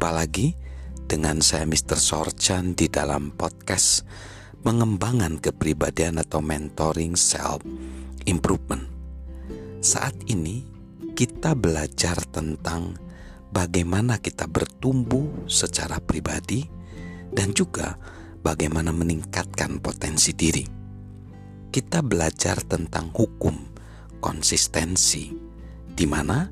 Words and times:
Jumpa 0.00 0.16
lagi 0.16 0.56
dengan 1.04 1.44
saya 1.44 1.68
Mr. 1.68 2.00
Sorchan 2.00 2.72
di 2.72 2.88
dalam 2.88 3.36
podcast 3.36 4.08
Mengembangkan 4.64 5.36
kepribadian 5.36 6.16
atau 6.16 6.40
mentoring 6.40 7.20
self 7.20 7.60
improvement. 8.24 8.80
Saat 9.84 10.16
ini 10.32 10.64
kita 11.12 11.52
belajar 11.52 12.16
tentang 12.32 12.96
bagaimana 13.52 14.16
kita 14.16 14.48
bertumbuh 14.48 15.44
secara 15.44 16.00
pribadi 16.00 16.64
dan 17.36 17.52
juga 17.52 18.00
bagaimana 18.40 18.96
meningkatkan 18.96 19.84
potensi 19.84 20.32
diri. 20.32 20.64
Kita 21.68 22.00
belajar 22.00 22.64
tentang 22.64 23.12
hukum 23.12 23.52
konsistensi 24.16 25.28
di 25.92 26.08
mana 26.08 26.48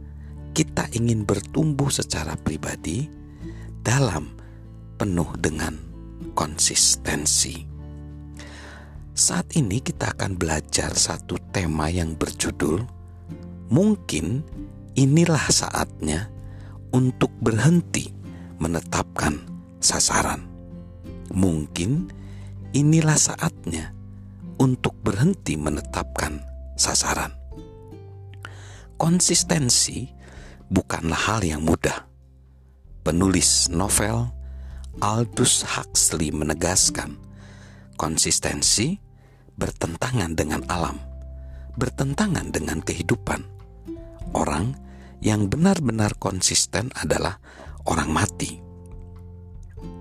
kita 0.52 0.92
ingin 0.92 1.24
bertumbuh 1.24 1.88
secara 1.88 2.36
pribadi 2.36 3.16
dalam 3.82 4.34
penuh 4.98 5.30
dengan 5.38 5.74
konsistensi. 6.34 7.66
Saat 9.18 9.58
ini 9.58 9.82
kita 9.82 10.14
akan 10.14 10.38
belajar 10.38 10.94
satu 10.94 11.34
tema 11.50 11.90
yang 11.90 12.14
berjudul 12.14 12.98
Mungkin 13.68 14.48
inilah 14.96 15.52
saatnya 15.52 16.32
untuk 16.88 17.28
berhenti 17.36 18.08
menetapkan 18.56 19.44
sasaran. 19.76 20.48
Mungkin 21.36 22.08
inilah 22.72 23.20
saatnya 23.20 23.92
untuk 24.56 24.96
berhenti 25.04 25.60
menetapkan 25.60 26.40
sasaran. 26.80 27.28
Konsistensi 28.96 30.08
bukanlah 30.72 31.20
hal 31.28 31.44
yang 31.44 31.60
mudah 31.60 32.08
penulis 33.08 33.72
novel 33.72 34.28
Aldous 35.00 35.64
Huxley 35.64 36.28
menegaskan 36.28 37.16
konsistensi 37.96 39.00
bertentangan 39.56 40.36
dengan 40.36 40.60
alam, 40.68 41.00
bertentangan 41.80 42.52
dengan 42.52 42.84
kehidupan. 42.84 43.48
Orang 44.36 44.76
yang 45.24 45.48
benar-benar 45.48 46.20
konsisten 46.20 46.92
adalah 47.00 47.40
orang 47.88 48.12
mati. 48.12 48.60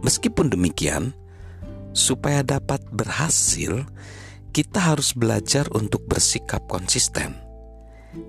Meskipun 0.04 0.52
demikian, 0.52 1.16
supaya 1.96 2.44
dapat 2.44 2.84
berhasil, 2.92 3.88
kita 4.52 4.84
harus 4.84 5.16
belajar 5.16 5.64
untuk 5.72 6.04
bersikap 6.12 6.68
konsisten. 6.68 7.40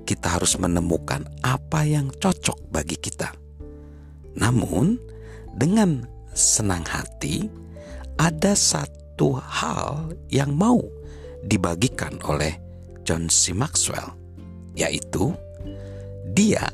Kita 0.07 0.39
harus 0.39 0.55
menemukan 0.55 1.27
apa 1.43 1.83
yang 1.83 2.15
cocok 2.15 2.71
bagi 2.71 2.95
kita 2.95 3.48
namun, 4.39 5.03
dengan 5.59 6.07
senang 6.31 6.87
hati, 6.87 7.51
ada 8.19 8.55
satu 8.55 9.35
hal 9.39 10.15
yang 10.31 10.55
mau 10.55 10.79
dibagikan 11.43 12.15
oleh 12.23 12.55
John 13.03 13.27
C. 13.27 13.51
Maxwell, 13.51 14.15
yaitu 14.79 15.35
dia, 16.31 16.71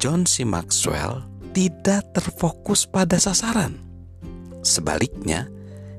John 0.00 0.24
C. 0.24 0.48
Maxwell, 0.48 1.20
tidak 1.52 2.16
terfokus 2.16 2.88
pada 2.88 3.20
sasaran. 3.20 3.76
Sebaliknya, 4.64 5.52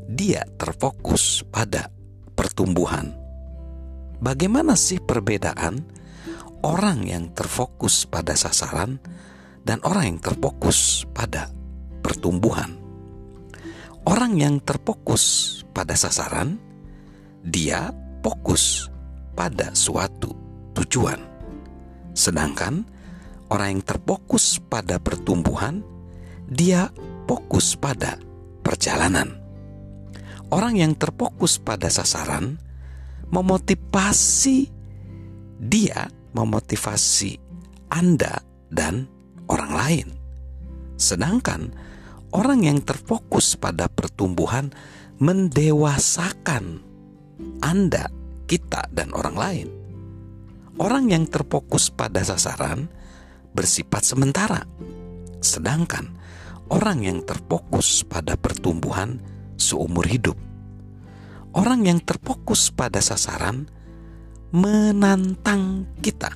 dia 0.09 0.41
terfokus 0.57 1.45
pada 1.45 1.93
pertumbuhan. 2.33 3.13
Bagaimana 4.19 4.73
sih 4.73 4.97
perbedaan 4.97 5.85
orang 6.65 7.05
yang 7.07 7.31
terfokus 7.31 8.03
pada 8.09 8.35
sasaran 8.35 8.99
dan 9.63 9.79
orang 9.83 10.15
yang 10.15 10.19
terfokus 10.21 11.03
pada 11.11 11.51
pertumbuhan. 12.01 12.77
Orang 14.07 14.39
yang 14.39 14.63
terfokus 14.63 15.61
pada 15.75 15.93
sasaran, 15.93 16.57
dia 17.43 17.93
fokus 18.23 18.87
pada 19.35 19.71
suatu 19.75 20.33
tujuan. 20.73 21.19
Sedangkan 22.15 22.83
orang 23.53 23.79
yang 23.79 23.83
terfokus 23.85 24.57
pada 24.59 24.97
pertumbuhan, 24.97 25.83
dia 26.49 26.89
fokus 27.29 27.77
pada 27.77 28.17
perjalanan. 28.65 29.37
Orang 30.49 30.81
yang 30.81 30.97
terfokus 30.97 31.61
pada 31.61 31.93
sasaran 31.93 32.57
memotivasi 33.29 34.79
dia 35.59 36.09
memotivasi 36.33 37.37
Anda 37.91 38.41
dan 38.71 39.05
orang 39.49 39.71
lain. 39.73 40.07
Sedangkan 40.95 41.73
orang 42.31 42.63
yang 42.63 42.79
terfokus 42.85 43.57
pada 43.57 43.89
pertumbuhan 43.89 44.69
mendewasakan 45.19 46.85
Anda, 47.59 48.07
kita, 48.47 48.87
dan 48.93 49.11
orang 49.11 49.35
lain. 49.35 49.67
Orang 50.79 51.11
yang 51.11 51.27
terfokus 51.27 51.91
pada 51.91 52.23
sasaran 52.23 52.87
bersifat 53.51 54.15
sementara, 54.15 54.63
sedangkan 55.43 56.15
orang 56.71 57.03
yang 57.03 57.19
terfokus 57.27 58.07
pada 58.07 58.39
pertumbuhan 58.39 59.19
seumur 59.59 60.07
hidup. 60.07 60.39
Orang 61.51 61.83
yang 61.83 61.99
terfokus 61.99 62.71
pada 62.71 63.03
sasaran 63.03 63.67
menantang 64.55 65.89
kita 65.99 66.31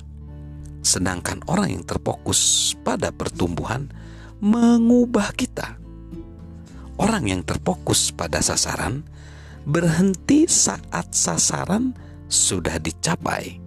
Sedangkan 0.84 1.40
orang 1.48 1.80
yang 1.80 1.84
terfokus 1.88 2.76
pada 2.84 3.08
pertumbuhan 3.08 3.88
mengubah 4.44 5.32
kita. 5.32 5.80
Orang 7.00 7.26
yang 7.26 7.40
terfokus 7.42 8.12
pada 8.12 8.44
sasaran 8.44 9.02
berhenti 9.64 10.44
saat 10.44 11.10
sasaran 11.16 11.96
sudah 12.28 12.76
dicapai. 12.78 13.58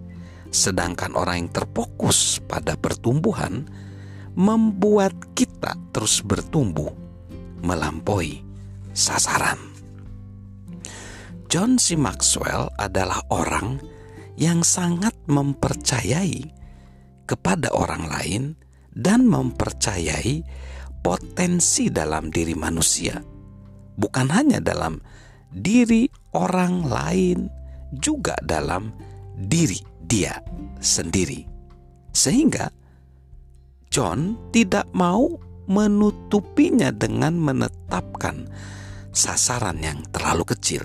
Sedangkan 0.48 1.12
orang 1.18 1.44
yang 1.44 1.50
terfokus 1.52 2.40
pada 2.46 2.78
pertumbuhan 2.78 3.68
membuat 4.38 5.12
kita 5.34 5.74
terus 5.90 6.22
bertumbuh 6.22 6.94
melampaui 7.60 8.46
sasaran. 8.94 9.58
John 11.50 11.80
C. 11.80 11.98
Maxwell 11.98 12.70
adalah 12.78 13.24
orang 13.32 13.82
yang 14.38 14.62
sangat 14.62 15.16
mempercayai 15.26 16.57
kepada 17.28 17.68
orang 17.76 18.08
lain 18.08 18.42
dan 18.88 19.28
mempercayai 19.28 20.40
potensi 21.04 21.92
dalam 21.92 22.32
diri 22.32 22.56
manusia, 22.56 23.20
bukan 23.94 24.32
hanya 24.32 24.58
dalam 24.64 24.98
diri 25.52 26.08
orang 26.32 26.88
lain, 26.88 27.38
juga 27.92 28.34
dalam 28.40 28.90
diri 29.36 29.78
dia 30.08 30.40
sendiri, 30.80 31.44
sehingga 32.10 32.72
John 33.88 34.50
tidak 34.52 34.88
mau 34.92 35.28
menutupinya 35.68 36.88
dengan 36.92 37.36
menetapkan 37.36 38.48
sasaran 39.12 39.80
yang 39.80 40.00
terlalu 40.12 40.48
kecil. 40.48 40.84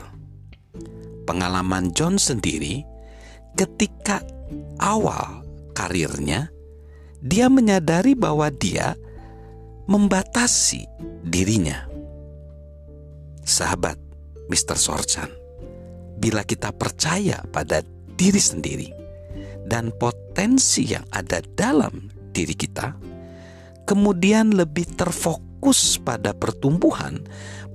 Pengalaman 1.24 1.96
John 1.96 2.20
sendiri 2.20 2.84
ketika 3.56 4.20
awal 4.80 5.43
karirnya, 5.84 6.48
dia 7.20 7.52
menyadari 7.52 8.16
bahwa 8.16 8.48
dia 8.48 8.96
membatasi 9.92 10.88
dirinya. 11.28 11.92
Sahabat 13.44 14.00
Mr. 14.48 14.80
Sorchan, 14.80 15.28
bila 16.16 16.48
kita 16.48 16.72
percaya 16.72 17.44
pada 17.52 17.84
diri 18.16 18.40
sendiri 18.40 18.90
dan 19.68 19.92
potensi 20.00 20.88
yang 20.88 21.04
ada 21.12 21.44
dalam 21.44 22.08
diri 22.32 22.56
kita, 22.56 22.96
kemudian 23.84 24.56
lebih 24.56 24.88
terfokus 24.96 26.00
pada 26.00 26.32
pertumbuhan, 26.32 27.20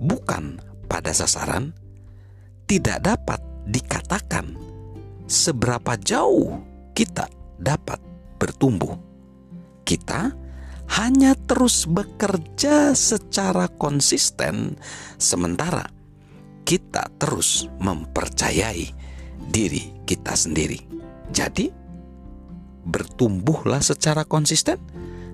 bukan 0.00 0.56
pada 0.88 1.12
sasaran, 1.12 1.76
tidak 2.64 3.04
dapat 3.04 3.40
dikatakan 3.68 4.56
seberapa 5.28 5.92
jauh 6.00 6.56
kita 6.96 7.37
dapat 7.58 7.98
bertumbuh. 8.38 8.96
Kita 9.82 10.32
hanya 10.98 11.36
terus 11.36 11.84
bekerja 11.84 12.96
secara 12.96 13.68
konsisten, 13.68 14.80
sementara 15.20 15.84
kita 16.64 17.08
terus 17.20 17.68
mempercayai 17.80 18.88
diri 19.52 19.92
kita 20.08 20.32
sendiri. 20.32 20.80
Jadi, 21.28 21.68
bertumbuhlah 22.88 23.84
secara 23.84 24.24
konsisten 24.24 24.80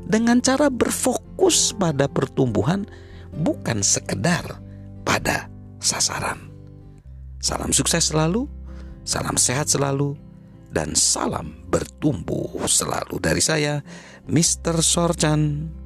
dengan 0.07 0.43
cara 0.43 0.71
berfokus 0.71 1.75
pada 1.75 2.11
pertumbuhan, 2.11 2.87
bukan 3.31 3.83
sekedar 3.83 4.59
pada 5.07 5.51
sasaran. 5.79 6.51
Salam 7.39 7.71
sukses 7.71 8.11
selalu, 8.11 8.47
salam 9.07 9.39
sehat 9.39 9.71
selalu 9.71 10.19
dan 10.73 10.97
salam 10.97 11.67
bertumbuh 11.69 12.65
selalu 12.65 13.21
dari 13.21 13.43
saya, 13.45 13.85
Mr. 14.25 14.81
Sorchan. 14.81 15.84